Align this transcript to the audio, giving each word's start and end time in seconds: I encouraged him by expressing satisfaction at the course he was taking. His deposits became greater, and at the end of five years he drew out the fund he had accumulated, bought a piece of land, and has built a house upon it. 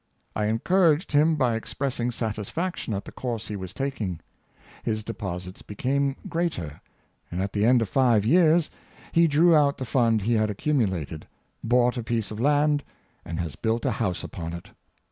I 0.35 0.47
encouraged 0.47 1.11
him 1.11 1.35
by 1.35 1.55
expressing 1.55 2.09
satisfaction 2.09 2.95
at 2.95 3.05
the 3.05 3.11
course 3.11 3.47
he 3.47 3.55
was 3.55 3.71
taking. 3.71 4.19
His 4.81 5.03
deposits 5.03 5.61
became 5.61 6.15
greater, 6.27 6.81
and 7.29 7.39
at 7.39 7.53
the 7.53 7.65
end 7.67 7.83
of 7.83 7.89
five 7.89 8.25
years 8.25 8.71
he 9.11 9.27
drew 9.27 9.53
out 9.55 9.77
the 9.77 9.85
fund 9.85 10.23
he 10.23 10.33
had 10.33 10.49
accumulated, 10.49 11.27
bought 11.63 11.97
a 11.97 12.03
piece 12.03 12.31
of 12.31 12.39
land, 12.39 12.83
and 13.23 13.39
has 13.41 13.55
built 13.55 13.85
a 13.85 13.91
house 13.91 14.23
upon 14.23 14.53
it. 14.53 14.71